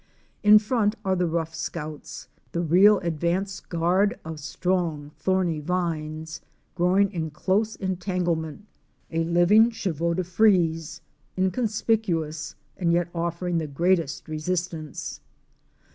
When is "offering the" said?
13.13-13.67